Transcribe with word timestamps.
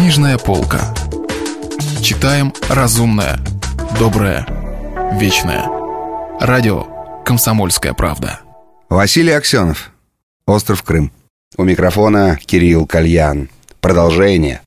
Книжная 0.00 0.38
полка. 0.38 0.94
Читаем 2.00 2.54
разумное, 2.70 3.38
доброе, 3.98 4.46
вечное. 5.20 5.66
Радио 6.40 6.86
«Комсомольская 7.22 7.92
правда». 7.92 8.40
Василий 8.88 9.32
Аксенов. 9.32 9.90
Остров 10.46 10.82
Крым. 10.84 11.12
У 11.58 11.64
микрофона 11.64 12.38
Кирилл 12.42 12.86
Кальян. 12.86 13.50
Продолжение. 13.82 14.62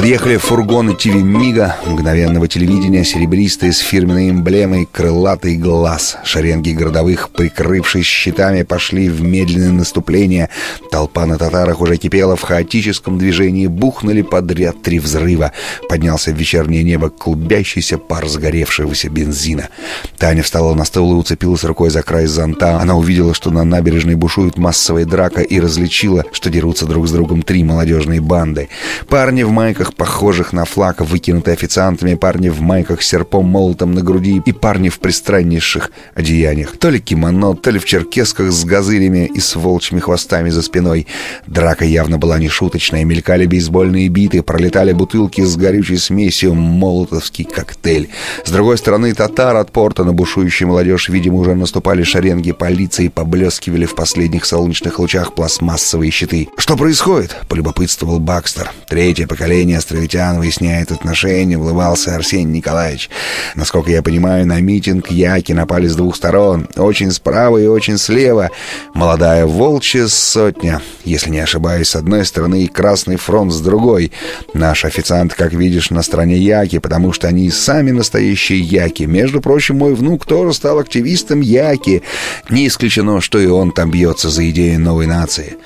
Подъехали 0.00 0.38
фургоны 0.38 0.96
ТВ 0.96 1.14
Мига, 1.16 1.76
мгновенного 1.84 2.48
телевидения, 2.48 3.04
серебристые 3.04 3.74
с 3.74 3.80
фирменной 3.80 4.30
эмблемой, 4.30 4.88
крылатый 4.90 5.58
глаз. 5.58 6.16
Шеренги 6.24 6.70
городовых, 6.70 7.28
прикрывшись 7.28 8.06
щитами, 8.06 8.62
пошли 8.62 9.10
в 9.10 9.20
медленное 9.20 9.72
наступление. 9.72 10.48
Толпа 10.90 11.26
на 11.26 11.36
татарах 11.36 11.82
уже 11.82 11.98
кипела 11.98 12.34
в 12.34 12.40
хаотическом 12.40 13.18
движении, 13.18 13.66
бухнули 13.66 14.22
подряд 14.22 14.80
три 14.82 15.00
взрыва. 15.00 15.52
Поднялся 15.86 16.32
в 16.32 16.34
вечернее 16.34 16.82
небо 16.82 17.10
клубящийся 17.10 17.98
пар 17.98 18.26
сгоревшегося 18.26 19.10
бензина. 19.10 19.68
Таня 20.16 20.42
встала 20.42 20.74
на 20.74 20.86
стол 20.86 21.12
и 21.12 21.16
уцепилась 21.16 21.64
рукой 21.64 21.90
за 21.90 22.02
край 22.02 22.24
зонта. 22.24 22.80
Она 22.80 22.96
увидела, 22.96 23.34
что 23.34 23.50
на 23.50 23.64
набережной 23.64 24.14
бушует 24.14 24.56
массовая 24.56 25.04
драка 25.04 25.42
и 25.42 25.60
различила, 25.60 26.24
что 26.32 26.48
дерутся 26.48 26.86
друг 26.86 27.06
с 27.06 27.12
другом 27.12 27.42
три 27.42 27.62
молодежные 27.64 28.22
банды. 28.22 28.70
Парни 29.06 29.42
в 29.42 29.50
майках 29.50 29.89
майках, 29.90 29.94
похожих 29.96 30.52
на 30.52 30.64
флаг, 30.64 31.00
выкинутые 31.00 31.54
официантами, 31.54 32.14
парни 32.14 32.48
в 32.48 32.60
майках 32.60 33.02
с 33.02 33.08
серпом 33.08 33.46
молотом 33.46 33.92
на 33.92 34.02
груди 34.02 34.42
и 34.46 34.52
парни 34.52 34.88
в 34.88 34.98
пристраннейших 34.98 35.90
одеяниях. 36.14 36.76
То 36.78 36.90
ли 36.90 37.00
кимоно, 37.00 37.54
то 37.54 37.70
ли 37.70 37.78
в 37.78 37.84
черкесках 37.84 38.50
с 38.50 38.64
газырями 38.64 39.30
и 39.34 39.40
с 39.40 39.56
волчьими 39.56 40.00
хвостами 40.00 40.50
за 40.50 40.62
спиной. 40.62 41.06
Драка 41.46 41.84
явно 41.84 42.18
была 42.18 42.38
не 42.38 42.48
шуточная. 42.48 43.04
Мелькали 43.04 43.46
бейсбольные 43.46 44.08
биты, 44.08 44.42
пролетали 44.42 44.92
бутылки 44.92 45.44
с 45.44 45.56
горючей 45.56 45.98
смесью, 45.98 46.54
молотовский 46.54 47.44
коктейль. 47.44 48.08
С 48.44 48.50
другой 48.50 48.78
стороны, 48.78 49.14
татар 49.14 49.56
от 49.56 49.72
порта 49.72 50.04
на 50.04 50.12
бушующую 50.12 50.68
молодежь, 50.68 51.08
видимо, 51.08 51.38
уже 51.38 51.54
наступали 51.54 52.02
шеренги 52.02 52.52
полиции, 52.52 53.08
поблескивали 53.08 53.86
в 53.86 53.94
последних 53.94 54.44
солнечных 54.44 54.98
лучах 54.98 55.34
пластмассовые 55.34 56.10
щиты. 56.10 56.48
«Что 56.56 56.76
происходит?»— 56.76 57.36
полюбопытствовал 57.48 58.20
Бакстер. 58.20 58.70
Третье 58.88 59.26
поколение 59.26 59.69
поколение 59.70 59.78
островитян 59.78 60.38
выясняет 60.38 60.90
отношения, 60.90 61.56
улыбался 61.56 62.14
Арсений 62.14 62.58
Николаевич. 62.58 63.08
Насколько 63.54 63.90
я 63.90 64.02
понимаю, 64.02 64.46
на 64.46 64.60
митинг 64.60 65.10
яки 65.10 65.52
напали 65.52 65.86
с 65.86 65.94
двух 65.94 66.16
сторон. 66.16 66.68
Очень 66.76 67.12
справа 67.12 67.58
и 67.58 67.66
очень 67.66 67.98
слева. 67.98 68.50
Молодая 68.94 69.46
волчья 69.46 70.08
сотня, 70.08 70.80
если 71.04 71.30
не 71.30 71.40
ошибаюсь, 71.40 71.88
с 71.88 71.96
одной 71.96 72.24
стороны 72.24 72.64
и 72.64 72.68
Красный 72.68 73.16
фронт 73.16 73.52
с 73.52 73.60
другой. 73.60 74.12
Наш 74.54 74.84
официант, 74.84 75.34
как 75.34 75.52
видишь, 75.52 75.90
на 75.90 76.02
стороне 76.02 76.36
яки, 76.36 76.78
потому 76.78 77.12
что 77.12 77.28
они 77.28 77.50
сами 77.50 77.90
настоящие 77.90 78.60
яки. 78.60 79.04
Между 79.04 79.40
прочим, 79.40 79.78
мой 79.78 79.94
внук 79.94 80.26
тоже 80.26 80.54
стал 80.54 80.78
активистом 80.78 81.40
яки. 81.40 82.02
Не 82.48 82.66
исключено, 82.66 83.20
что 83.20 83.38
и 83.38 83.46
он 83.46 83.72
там 83.72 83.90
бьется 83.90 84.30
за 84.30 84.48
идею 84.50 84.80
новой 84.80 85.06
нации. 85.06 85.56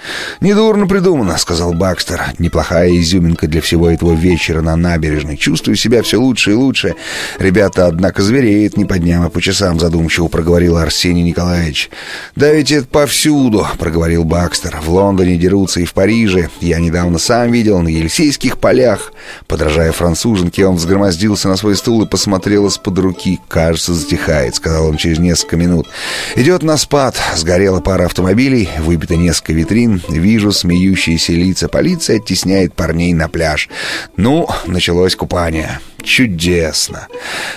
«Недурно 0.41 0.87
придумано»,— 0.87 1.37
сказал 1.39 1.73
Бакстер. 1.73 2.21
«Неплохая 2.39 2.91
изюминка 2.91 3.47
для 3.47 3.61
всего 3.61 3.94
этого 3.95 4.13
вечера 4.13 4.61
на 4.61 4.77
набережной. 4.77 5.37
Чувствую 5.37 5.77
себя 5.77 6.03
все 6.03 6.19
лучше 6.19 6.53
и 6.53 6.55
лучше. 6.55 6.95
Ребята, 7.39 7.87
однако, 7.87 8.23
звереет 8.23 8.77
не 8.77 8.85
по 8.85 8.99
дням, 8.99 9.23
а 9.23 9.31
по 9.31 9.41
часам, 9.41 9.81
задумчиво 9.81 10.29
проговорил 10.29 10.77
Арсений 10.77 11.23
Николаевич. 11.23 11.91
«Да 12.37 12.53
ведь 12.53 12.73
это 12.73 12.87
повсюду»,— 12.87 13.67
проговорил 13.79 14.25
Бакстер. 14.25 14.79
«В 14.85 14.91
Лондоне 14.91 15.37
дерутся 15.37 15.81
и 15.81 15.85
в 15.85 15.93
Париже. 15.95 16.51
Я 16.61 16.79
недавно 16.79 17.19
сам 17.19 17.53
видел 17.53 17.81
на 17.81 17.89
Елисейских 17.89 18.59
полях». 18.59 19.13
Подражая 19.47 19.93
француженке, 19.93 20.67
он 20.67 20.77
взгромоздился 20.77 21.49
на 21.49 21.57
свой 21.57 21.77
стул 21.77 22.03
и 22.03 22.09
посмотрел 22.09 22.67
из-под 22.67 22.99
руки. 22.99 23.41
«Кажется, 23.49 23.95
затихает»,— 23.95 24.55
сказал 24.57 24.89
он 24.89 24.97
через 24.97 25.19
несколько 25.19 25.57
минут. 25.57 25.89
«Идет 26.35 26.63
на 26.63 26.77
спад. 26.77 27.17
Сгорела 27.37 27.81
пара 27.81 28.07
автомобилей, 28.07 28.69
выбито 28.81 29.17
несколько 29.17 29.53
витрин. 29.53 30.03
Вижу 30.09 30.53
смеющиеся 30.53 31.33
лица. 31.33 31.69
Полиция 31.69 32.17
оттесняет 32.17 32.75
парней 32.75 33.13
на 33.13 33.29
пляж. 33.29 33.69
Ну, 34.17 34.49
началось 34.67 35.17
купание. 35.17 35.81
Чудесно. 36.03 37.09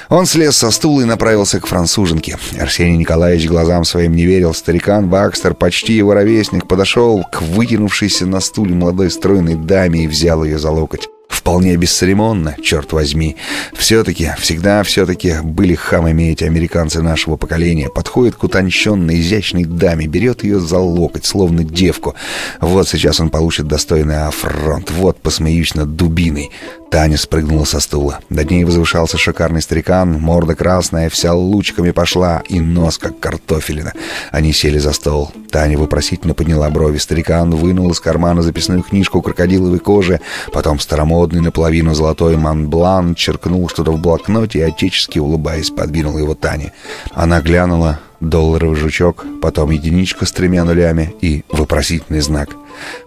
Он 0.10 0.26
слез 0.26 0.56
со 0.56 0.72
стула 0.72 1.02
и 1.02 1.06
направился 1.06 1.60
к 1.60 1.68
француженке. 1.68 2.38
Арсений 2.60 2.98
Николаевич 2.98 3.48
глазам 3.48 3.84
своим 3.84 4.16
не 4.16 4.26
верил. 4.26 4.54
Старикан 4.54 5.10
Бакстер, 5.10 5.54
почти 5.54 5.94
его 5.94 6.14
ровесник, 6.14 6.68
подошел 6.68 7.26
к 7.32 7.42
вытянувшейся 7.42 8.26
на 8.26 8.40
стуле 8.40 8.74
молодой 8.74 9.12
стройной 9.12 9.56
даме 9.56 10.06
и 10.06 10.08
взял 10.08 10.44
ее 10.44 10.60
за 10.60 10.72
локоть. 10.72 11.10
Вполне 11.48 11.78
бесцеремонно, 11.78 12.58
черт 12.62 12.92
возьми. 12.92 13.38
Все-таки, 13.74 14.32
всегда 14.38 14.84
все-таки 14.84 15.36
были 15.42 15.76
хамами 15.76 16.34
эти 16.34 16.44
американцы 16.44 17.02
нашего 17.02 17.38
поколения. 17.38 17.88
Подходит 17.88 18.36
к 18.36 18.44
утонченной, 18.44 19.22
изящной 19.22 19.64
даме, 19.64 20.08
берет 20.08 20.44
ее 20.44 20.60
за 20.60 20.78
локоть, 20.80 21.26
словно 21.26 21.64
девку. 21.64 22.16
Вот 22.60 22.90
сейчас 22.90 23.22
он 23.22 23.30
получит 23.30 23.66
достойный 23.66 24.26
афронт. 24.26 24.92
Вот 24.92 25.22
посмеюсь 25.22 25.74
над 25.74 25.96
дубиной. 25.96 26.52
Таня 26.90 27.18
спрыгнула 27.18 27.66
со 27.66 27.80
стула. 27.80 28.20
Над 28.30 28.50
ней 28.50 28.64
возвышался 28.64 29.18
шикарный 29.18 29.62
старикан, 29.62 30.14
морда 30.14 30.56
красная, 30.56 31.10
вся 31.10 31.34
лучками 31.34 31.92
пошла, 31.92 32.42
и 32.48 32.60
нос, 32.62 32.98
как 32.98 33.20
картофелина. 33.20 33.94
Они 34.32 34.54
сели 34.54 34.78
за 34.78 34.94
стол. 34.94 35.32
Таня 35.52 35.78
вопросительно 35.78 36.34
подняла 36.34 36.70
брови. 36.70 36.98
Старикан 36.98 37.52
вынул 37.52 37.92
из 37.92 38.00
кармана 38.00 38.42
записную 38.42 38.84
книжку 38.84 39.22
крокодиловой 39.22 39.80
кожи, 39.80 40.22
потом 40.54 40.80
старомодный 40.80 41.42
наполовину 41.42 41.94
золотой 41.94 42.38
манблан, 42.38 43.16
черкнул 43.16 43.68
что-то 43.68 43.92
в 43.92 44.00
блокноте 44.00 44.60
и, 44.60 44.64
отечески 44.64 45.20
улыбаясь, 45.20 45.72
подвинул 45.72 46.18
его 46.18 46.36
Тане. 46.36 46.72
Она 47.12 47.42
глянула, 47.42 48.00
долларовый 48.22 48.78
жучок, 48.78 49.26
потом 49.42 49.72
единичка 49.72 50.26
с 50.26 50.32
тремя 50.32 50.64
нулями 50.64 51.14
и 51.22 51.44
вопросительный 51.50 52.22
знак. 52.22 52.50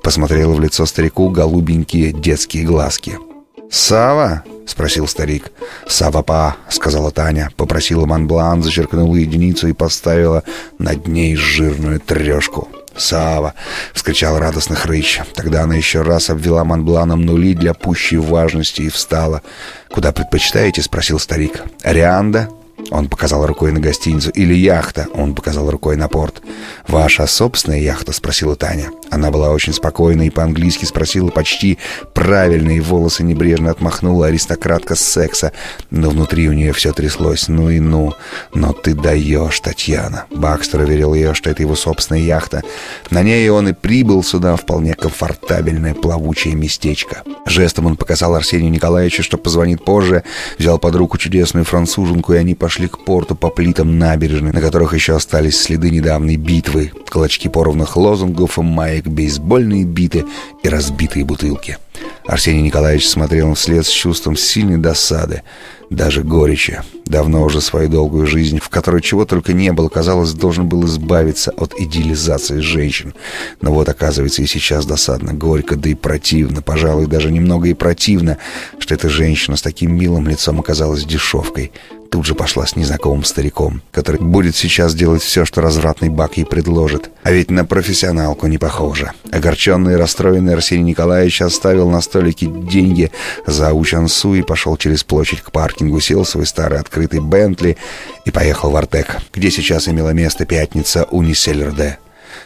Посмотрела 0.02 0.52
в 0.52 0.60
лицо 0.60 0.84
старику 0.84 1.30
голубенькие 1.30 2.12
детские 2.12 2.64
глазки— 2.64 3.18
«Сава?»— 3.70 4.42
спросил 4.66 5.06
старик. 5.06 5.53
«Сава-па»,— 5.86 6.56
сказала 6.69 7.10
Таня. 7.10 7.50
Попросила 7.56 8.04
Монблан, 8.04 8.62
зачеркнула 8.62 9.14
единицу 9.16 9.69
и 9.69 9.72
поставила 9.72 10.42
над 10.78 11.06
ней 11.06 11.36
жирную 11.36 12.00
трешку. 12.00 12.69
«Сава!»— 12.97 13.54
вскричал 13.94 14.38
радостно 14.38 14.75
Хрыч. 14.75 15.20
Тогда 15.34 15.62
она 15.62 15.76
еще 15.76 16.03
раз 16.03 16.30
обвела 16.30 16.64
Монбланом 16.64 17.22
нули 17.22 17.54
для 17.54 17.72
пущей 17.72 18.19
важности 18.19 18.82
и 18.82 18.88
встала. 18.88 19.42
«Куда 19.91 20.12
предпочитаете?»— 20.12 20.82
спросил 20.82 21.19
старик. 21.19 21.62
«Арианда?» 21.82 22.48
Он 22.91 23.09
показал 23.09 23.47
рукой 23.47 23.72
на 23.72 23.80
гостиницу. 23.80 24.30
«Или 24.30 24.54
яхта?» 24.54 25.06
Он 25.14 25.34
показал 25.34 25.70
рукой 25.70 25.97
на 25.97 26.09
порт. 26.09 26.42
«Ваша 26.88 27.26
собственная 27.26 27.80
яхта?»— 27.80 28.12
спросила 28.14 28.56
Таня. 28.56 28.91
Она 29.10 29.31
была 29.31 29.50
очень 29.50 29.72
спокойна 29.72 30.22
и 30.22 30.31
по-английски 30.31 30.84
спросила 30.84 31.31
почти 31.31 31.78
правильные 32.15 32.81
волосы 32.81 33.25
небрежно 33.25 33.71
отмахнула 33.71 34.28
аристократка 34.28 34.94
с 34.94 35.00
секса. 35.00 35.53
Но 35.91 36.10
внутри 36.10 36.48
у 36.48 36.53
нее 36.53 36.72
все 36.72 36.93
тряслось. 36.93 37.48
«Ну 37.48 37.71
и 37.71 37.81
ну! 37.81 38.15
Но 38.54 38.72
ты 38.72 38.94
даешь, 38.94 39.59
Татьяна!» 39.60 40.26
Бакстер 40.31 40.81
уверил 40.81 41.15
ее, 41.15 41.34
что 41.34 41.50
это 41.50 41.62
его 41.62 41.75
собственная 41.75 42.22
яхта. 42.22 42.62
На 43.10 43.22
ней 43.22 43.48
он 43.50 43.69
и 43.69 43.72
прибыл 43.72 44.22
сюда 44.22 44.54
вполне 44.56 44.94
комфортабельное 44.94 45.94
плавучее 45.94 46.54
местечко. 46.54 47.22
Жестом 47.47 47.87
он 47.87 47.97
показал 47.97 48.34
Арсению 48.37 48.71
Николаевичу, 48.71 49.22
что 49.22 49.38
позвонит 49.38 49.84
позже, 49.84 50.22
взял 50.59 50.78
под 50.78 50.94
руку 50.94 51.19
чудесную 51.19 51.65
француженку, 51.65 52.32
и 52.34 52.37
они 52.37 52.54
пошли 52.54 52.87
к 52.87 52.98
порту 52.98 53.34
по 53.34 53.50
плитам 53.50 53.98
набережной, 53.98 54.53
на 54.53 54.60
которых 54.60 54.94
еще 54.94 55.16
остались 55.16 55.60
следы 55.60 55.91
недавней 55.91 56.37
битвы, 56.37 56.92
клочки 57.09 57.48
порванных 57.48 57.97
лозунгов 57.97 58.59
и 58.59 58.62
маек, 59.00 59.06
бейсбольные 59.06 59.84
биты 59.84 60.24
и 60.62 60.68
разбитые 60.68 61.24
бутылки. 61.24 61.78
Арсений 62.26 62.62
Николаевич 62.62 63.08
смотрел 63.08 63.54
вслед 63.54 63.86
с 63.86 63.91
чувством 63.91 64.36
сильной 64.36 64.78
досады, 64.78 65.42
даже 65.91 66.22
горечи. 66.22 66.82
Давно 67.04 67.42
уже 67.42 67.60
свою 67.60 67.88
долгую 67.88 68.26
жизнь, 68.26 68.60
в 68.60 68.68
которой 68.68 69.02
чего 69.02 69.24
только 69.24 69.52
не 69.52 69.72
было, 69.72 69.88
казалось, 69.88 70.32
должен 70.32 70.68
был 70.68 70.86
избавиться 70.86 71.50
от 71.50 71.74
идеализации 71.78 72.60
женщин. 72.60 73.14
Но 73.60 73.72
вот, 73.72 73.88
оказывается, 73.88 74.42
и 74.42 74.47
сейчас 74.47 74.86
досадно, 74.86 75.34
горько, 75.34 75.76
да 75.76 75.88
и 75.88 75.94
противно, 75.94 76.62
пожалуй, 76.62 77.06
даже 77.06 77.32
немного 77.32 77.68
и 77.68 77.74
противно, 77.74 78.38
что 78.78 78.94
эта 78.94 79.08
женщина 79.08 79.56
с 79.56 79.62
таким 79.62 79.92
милым 79.96 80.28
лицом 80.28 80.60
оказалась 80.60 81.04
дешевкой, 81.04 81.72
тут 82.10 82.27
же 82.27 82.34
пошла 82.34 82.66
с 82.66 82.77
незнакомым 82.77 83.24
стариком, 83.24 83.83
который 83.92 84.21
будет 84.21 84.57
сейчас 84.57 84.95
делать 84.95 85.22
все, 85.22 85.45
что 85.45 85.60
развратный 85.60 86.09
бак 86.09 86.36
ей 86.36 86.45
предложит. 86.45 87.10
А 87.22 87.30
ведь 87.30 87.51
на 87.51 87.65
профессионалку 87.65 88.47
не 88.47 88.59
похоже. 88.59 89.12
Огорченный 89.30 89.95
и 89.95 89.97
расстроенный 89.97 90.54
Арсений 90.54 90.84
Николаевич 90.84 91.41
оставил 91.42 91.89
на 91.89 92.01
столике 92.01 92.47
деньги 92.47 93.10
за 93.47 93.72
Учансу 93.72 94.34
и 94.34 94.42
пошел 94.42 94.77
через 94.77 95.04
площадь 95.04 95.41
к 95.41 95.53
паркингу, 95.53 96.01
сел 96.01 96.24
в 96.24 96.28
свой 96.28 96.47
старый 96.47 96.80
открытый 96.80 97.21
Бентли 97.21 97.77
и 98.24 98.30
поехал 98.30 98.71
в 98.71 98.77
Артек, 98.77 99.18
где 99.33 99.51
сейчас 99.51 99.89
имела 99.89 100.10
место 100.10 100.45
пятница 100.45 101.04
Униселлерде. 101.04 101.98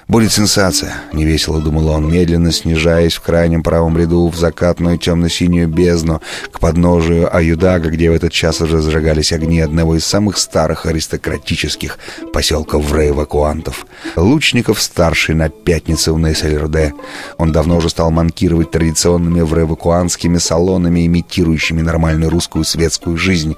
Будет 0.06 0.32
сенсация, 0.32 0.94
невесело 1.12 1.60
думал 1.60 1.88
он, 1.88 2.10
медленно 2.10 2.52
снижаясь 2.52 3.14
в 3.14 3.22
крайнем 3.22 3.62
правом 3.62 3.96
ряду 3.96 4.28
в 4.28 4.36
закатную 4.36 4.98
темно-синюю 4.98 5.68
бездну 5.68 6.20
подножию 6.64 7.28
Аюдага, 7.36 7.90
где 7.90 8.08
в 8.08 8.14
этот 8.14 8.32
час 8.32 8.62
уже 8.62 8.80
зажигались 8.80 9.34
огни 9.34 9.60
одного 9.60 9.96
из 9.96 10.06
самых 10.06 10.38
старых 10.38 10.86
аристократических 10.86 11.98
поселков 12.32 12.86
врейвакуантов. 12.86 13.86
Лучников 14.16 14.80
старший 14.80 15.34
на 15.34 15.50
пятнице 15.50 16.10
у 16.10 16.16
Нейсельрде. 16.16 16.94
Он 17.36 17.52
давно 17.52 17.76
уже 17.76 17.90
стал 17.90 18.10
манкировать 18.10 18.70
традиционными 18.70 19.42
врейвакуанскими 19.42 20.38
салонами, 20.38 21.04
имитирующими 21.04 21.82
нормальную 21.82 22.30
русскую 22.30 22.64
светскую 22.64 23.18
жизнь. 23.18 23.56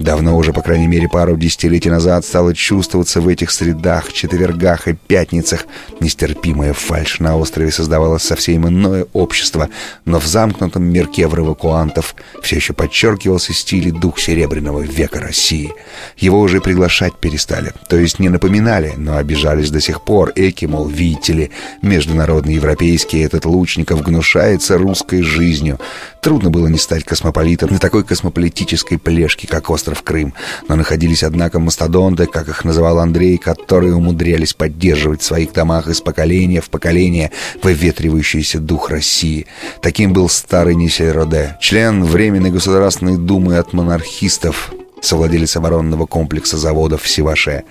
Давно 0.00 0.36
уже, 0.36 0.52
по 0.52 0.60
крайней 0.60 0.88
мере, 0.88 1.08
пару 1.08 1.36
десятилетий 1.36 1.90
назад 1.90 2.24
стало 2.24 2.52
чувствоваться 2.52 3.20
в 3.20 3.28
этих 3.28 3.52
средах, 3.52 4.12
четвергах 4.12 4.88
и 4.88 4.94
пятницах 4.94 5.66
Нестерпимая 6.00 6.72
фальшь 6.72 7.20
на 7.20 7.36
острове 7.36 7.70
создавалось 7.70 8.22
совсем 8.22 8.66
иное 8.66 9.06
общество, 9.12 9.68
но 10.04 10.18
в 10.18 10.26
замкнутом 10.26 10.82
мирке 10.82 11.22
эвакуантов 11.22 12.16
все 12.42 12.56
еще 12.56 12.72
подчеркивался 12.72 13.52
стиль 13.52 13.88
и 13.88 13.92
дух 13.92 14.18
Серебряного 14.18 14.80
века 14.80 15.20
России. 15.20 15.72
Его 16.16 16.40
уже 16.40 16.60
приглашать 16.60 17.18
перестали, 17.18 17.72
то 17.88 17.96
есть 17.96 18.18
не 18.18 18.28
напоминали, 18.28 18.94
но 18.96 19.16
обижались 19.16 19.70
до 19.70 19.80
сих 19.80 20.02
пор. 20.02 20.32
Эки, 20.36 20.66
мол, 20.66 20.86
видите 20.88 21.32
ли, 21.32 21.50
международный 21.82 22.54
европейский 22.54 23.20
этот 23.20 23.44
Лучников 23.44 24.02
гнушается 24.02 24.78
русской 24.78 25.22
жизнью. 25.22 25.78
Трудно 26.20 26.50
было 26.50 26.68
не 26.68 26.78
стать 26.78 27.04
космополитом 27.04 27.72
на 27.72 27.78
такой 27.78 28.04
космополитической 28.04 28.98
плешке, 28.98 29.46
как 29.46 29.70
остров 29.70 30.02
Крым. 30.02 30.34
Но 30.68 30.76
находились, 30.76 31.22
однако, 31.22 31.58
мастодонты, 31.58 32.26
как 32.26 32.48
их 32.48 32.64
называл 32.64 32.98
Андрей, 32.98 33.38
которые 33.38 33.94
умудрялись 33.94 34.52
поддерживать 34.52 35.22
в 35.22 35.24
своих 35.24 35.52
домах 35.52 35.88
из 35.88 36.00
поколения 36.00 36.60
в 36.60 36.70
поколение 36.70 37.30
выветривающийся 37.62 38.58
дух 38.58 38.90
России. 38.90 39.46
Таким 39.80 40.12
был 40.12 40.28
старый 40.28 40.74
Нисель 40.74 41.10
Роде, 41.10 41.56
член 41.60 42.04
Временной 42.30 42.52
Государственной 42.52 43.16
Думы 43.16 43.56
от 43.56 43.72
монархистов, 43.72 44.72
совладелец 45.00 45.56
оборонного 45.56 46.06
комплекса 46.06 46.58
заводов 46.58 47.02
в 47.02 47.08
Севаше. 47.08 47.64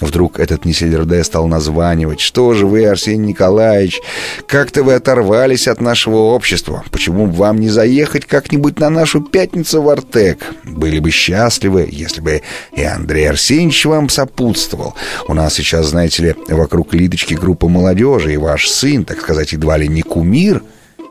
Вдруг 0.00 0.38
этот 0.38 0.64
Несельерде 0.64 1.24
стал 1.24 1.48
названивать. 1.48 2.20
«Что 2.20 2.54
же 2.54 2.64
вы, 2.64 2.86
Арсений 2.86 3.30
Николаевич, 3.30 4.00
как-то 4.46 4.84
вы 4.84 4.94
оторвались 4.94 5.66
от 5.66 5.80
нашего 5.80 6.18
общества. 6.18 6.84
Почему 6.92 7.26
бы 7.26 7.32
вам 7.32 7.58
не 7.58 7.68
заехать 7.70 8.24
как-нибудь 8.24 8.78
на 8.78 8.88
нашу 8.88 9.20
пятницу 9.20 9.82
в 9.82 9.88
Артек? 9.88 10.38
Были 10.62 11.00
бы 11.00 11.10
счастливы, 11.10 11.88
если 11.90 12.20
бы 12.20 12.42
и 12.76 12.84
Андрей 12.84 13.28
Арсеньевич 13.28 13.84
вам 13.84 14.08
сопутствовал. 14.08 14.94
У 15.26 15.34
нас 15.34 15.54
сейчас, 15.54 15.86
знаете 15.86 16.22
ли, 16.22 16.34
вокруг 16.46 16.94
Лидочки 16.94 17.34
группа 17.34 17.66
молодежи, 17.66 18.34
и 18.34 18.36
ваш 18.36 18.68
сын, 18.68 19.04
так 19.04 19.20
сказать, 19.20 19.50
едва 19.50 19.76
ли 19.76 19.88
не 19.88 20.02
кумир 20.02 20.62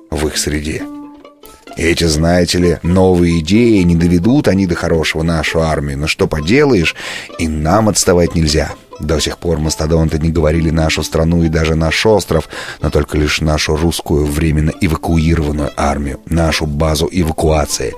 в 0.10 0.26
их 0.26 0.38
среде». 0.38 0.84
Эти, 1.76 2.04
знаете 2.04 2.58
ли, 2.60 2.78
новые 2.84 3.40
идеи 3.40 3.82
не 3.82 3.96
доведут 3.96 4.48
они 4.48 4.68
до 4.68 4.76
хорошего 4.76 5.24
нашу 5.24 5.62
армию. 5.62 5.98
Но 5.98 6.08
что 6.08 6.28
поделаешь, 6.28 6.96
и 7.40 7.48
нам 7.48 7.90
отставать 7.90 8.36
нельзя. 8.36 8.74
До 9.00 9.20
сих 9.20 9.38
пор 9.38 9.60
мастодонты 9.60 10.20
не 10.20 10.30
говорили 10.30 10.70
нашу 10.70 11.04
страну 11.04 11.44
и 11.44 11.50
даже 11.50 11.76
наш 11.76 12.06
остров, 12.06 12.50
но 12.82 12.90
только 12.90 13.18
лишь 13.18 13.42
нашу 13.42 13.76
русскую 13.76 14.26
временно 14.26 14.72
эвакуированную 14.82 15.72
армию, 15.76 16.20
нашу 16.26 16.66
базу 16.66 17.10
эвакуации. 17.12 17.94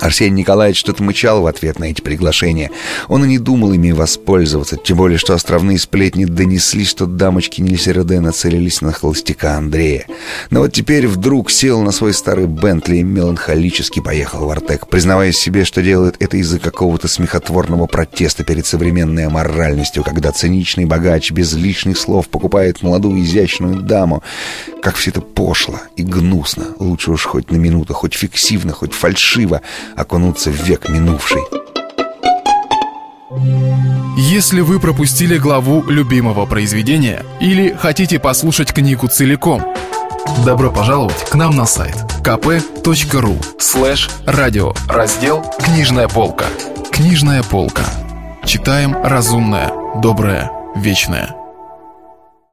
Арсений 0.00 0.40
Николаевич 0.40 0.78
что-то 0.78 1.02
мычал 1.02 1.42
в 1.42 1.46
ответ 1.46 1.78
на 1.78 1.84
эти 1.84 2.00
приглашения. 2.00 2.70
Он 3.08 3.24
и 3.24 3.28
не 3.28 3.38
думал 3.38 3.72
ими 3.72 3.92
воспользоваться, 3.92 4.76
тем 4.76 4.96
более, 4.96 5.18
что 5.18 5.34
островные 5.34 5.78
сплетни 5.78 6.24
донесли, 6.24 6.84
что 6.84 7.06
дамочки 7.06 7.60
Нильсереде 7.60 8.20
нацелились 8.20 8.80
на 8.80 8.92
холостяка 8.92 9.56
Андрея. 9.56 10.06
Но 10.50 10.60
вот 10.60 10.72
теперь 10.72 11.06
вдруг 11.06 11.50
сел 11.50 11.82
на 11.82 11.92
свой 11.92 12.14
старый 12.14 12.46
Бентли 12.46 12.96
и 12.96 13.02
меланхолически 13.02 14.00
поехал 14.00 14.46
в 14.46 14.50
Артек, 14.50 14.86
признавая 14.88 15.32
себе, 15.32 15.64
что 15.64 15.82
делает 15.82 16.16
это 16.20 16.36
из-за 16.38 16.58
какого-то 16.58 17.08
смехотворного 17.08 17.86
протеста 17.86 18.44
перед 18.44 18.66
современной 18.66 19.26
аморальностью, 19.26 20.02
когда 20.04 20.32
циничный 20.38 20.84
богач 20.84 21.32
без 21.32 21.52
лишних 21.54 21.98
слов 21.98 22.28
покупает 22.28 22.82
молодую 22.82 23.20
изящную 23.22 23.82
даму. 23.82 24.22
Как 24.80 24.94
все 24.94 25.10
это 25.10 25.20
пошло 25.20 25.80
и 25.96 26.02
гнусно. 26.04 26.66
Лучше 26.78 27.10
уж 27.10 27.24
хоть 27.24 27.50
на 27.50 27.56
минуту, 27.56 27.92
хоть 27.92 28.14
фиксивно, 28.14 28.72
хоть 28.72 28.92
фальшиво 28.92 29.62
окунуться 29.96 30.50
в 30.50 30.62
век 30.64 30.88
минувший. 30.88 31.42
Если 34.16 34.60
вы 34.60 34.78
пропустили 34.78 35.38
главу 35.38 35.82
любимого 35.88 36.46
произведения 36.46 37.24
или 37.40 37.72
хотите 37.72 38.20
послушать 38.20 38.72
книгу 38.72 39.08
целиком, 39.08 39.62
добро 40.44 40.70
пожаловать 40.70 41.28
к 41.28 41.34
нам 41.34 41.56
на 41.56 41.66
сайт 41.66 41.96
kp.ru 42.22 43.36
слэш 43.58 44.08
радио 44.24 44.72
раздел 44.88 45.44
«Книжная 45.58 46.08
полка». 46.08 46.46
«Книжная 46.92 47.42
полка». 47.42 47.84
Читаем 48.44 48.96
разумное, 49.04 49.70
доброе, 50.00 50.50
вечное. 50.76 51.47